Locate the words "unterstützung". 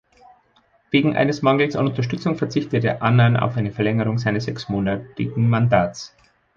1.85-2.35